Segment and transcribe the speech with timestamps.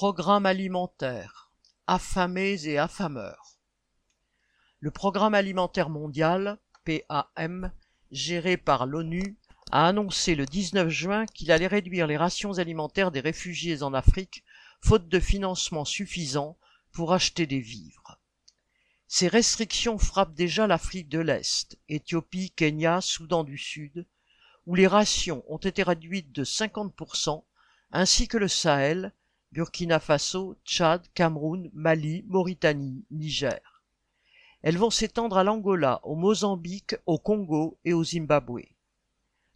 [0.00, 1.52] Programme alimentaire.
[1.86, 3.58] Affamés et affameurs.
[4.78, 7.70] Le Programme alimentaire mondial, PAM,
[8.10, 9.36] géré par l'ONU,
[9.70, 14.42] a annoncé le 19 juin qu'il allait réduire les rations alimentaires des réfugiés en Afrique,
[14.80, 16.56] faute de financement suffisant
[16.92, 18.18] pour acheter des vivres.
[19.06, 24.06] Ces restrictions frappent déjà l'Afrique de l'Est, Éthiopie, Kenya, Soudan du Sud,
[24.64, 27.44] où les rations ont été réduites de 50%,
[27.92, 29.12] ainsi que le Sahel,
[29.52, 33.82] Burkina Faso, Tchad, Cameroun, Mali, Mauritanie, Niger.
[34.62, 38.62] Elles vont s'étendre à l'Angola, au Mozambique, au Congo et au Zimbabwe.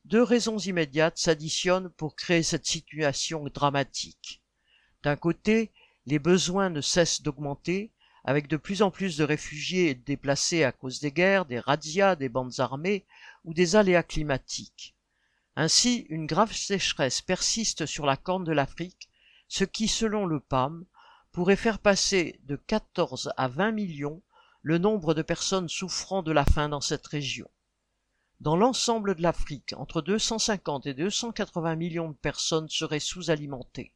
[0.04, 4.42] Deux raisons immédiates s'additionnent pour créer cette situation dramatique.
[5.04, 5.70] D'un côté,
[6.06, 7.92] les besoins ne cessent d'augmenter,
[8.24, 12.28] avec de plus en plus de réfugiés déplacés à cause des guerres, des razzias, des
[12.28, 13.04] bandes armées
[13.44, 14.96] ou des aléas climatiques.
[15.54, 19.08] Ainsi, une grave sécheresse persiste sur la corne de l'Afrique
[19.48, 20.84] ce qui, selon le PAM,
[21.32, 24.22] pourrait faire passer de 14 à 20 millions
[24.62, 27.50] le nombre de personnes souffrant de la faim dans cette région.
[28.40, 33.92] Dans l'ensemble de l'Afrique, entre 250 et 280 millions de personnes seraient sous-alimentées.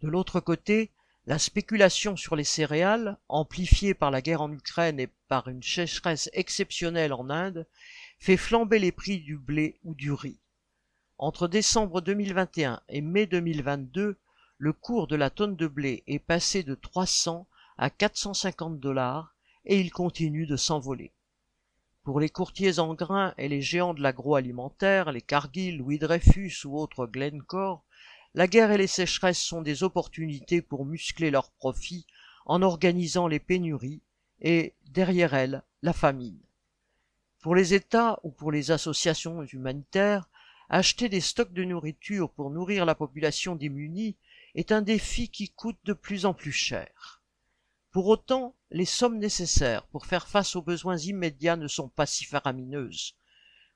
[0.00, 0.92] De l'autre côté,
[1.26, 6.30] la spéculation sur les céréales, amplifiée par la guerre en Ukraine et par une sécheresse
[6.32, 7.66] exceptionnelle en Inde,
[8.18, 10.40] fait flamber les prix du blé ou du riz.
[11.18, 14.16] Entre décembre 2021 et mai 2022,
[14.58, 17.46] le cours de la tonne de blé est passé de 300
[17.78, 21.12] à 450 dollars et il continue de s'envoler.
[22.02, 26.76] Pour les courtiers en grains et les géants de l'agroalimentaire, les Cargill, Louis Dreyfus ou
[26.76, 27.84] autres Glencore,
[28.34, 32.06] la guerre et les sécheresses sont des opportunités pour muscler leurs profits
[32.44, 34.02] en organisant les pénuries
[34.40, 36.40] et, derrière elles, la famine.
[37.40, 40.28] Pour les États ou pour les associations humanitaires,
[40.68, 44.16] acheter des stocks de nourriture pour nourrir la population démunie
[44.58, 47.22] est un défi qui coûte de plus en plus cher.
[47.92, 52.24] Pour autant, les sommes nécessaires pour faire face aux besoins immédiats ne sont pas si
[52.24, 53.14] faramineuses.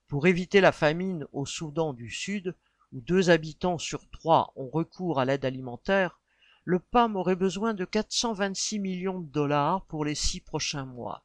[0.08, 2.56] Pour éviter la famine au Soudan du Sud,
[2.90, 6.18] où deux habitants sur trois ont recours à l'aide alimentaire,
[6.64, 11.24] le PAM aurait besoin de 426 millions de dollars pour les six prochains mois.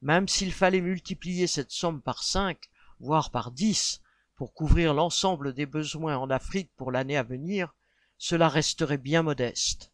[0.00, 2.70] Même s'il fallait multiplier cette somme par cinq,
[3.00, 4.00] voire par dix,
[4.36, 7.74] pour couvrir l'ensemble des besoins en Afrique pour l'année à venir,
[8.20, 9.92] cela resterait bien modeste.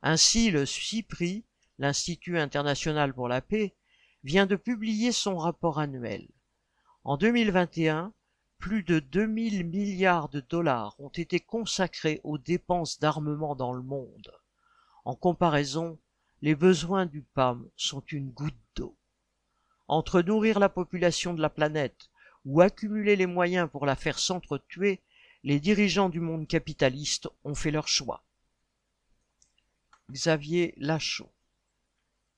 [0.00, 1.44] Ainsi, le CIPRI,
[1.78, 3.76] l'Institut international pour la paix,
[4.24, 6.26] vient de publier son rapport annuel.
[7.04, 8.14] En 2021,
[8.58, 14.32] plus de 2000 milliards de dollars ont été consacrés aux dépenses d'armement dans le monde.
[15.04, 15.98] En comparaison,
[16.40, 18.96] les besoins du PAM sont une goutte d'eau.
[19.86, 22.08] Entre nourrir la population de la planète
[22.46, 25.02] ou accumuler les moyens pour la faire s'entretuer,
[25.46, 28.24] les dirigeants du monde capitaliste ont fait leur choix.
[30.10, 31.30] Xavier Lachaud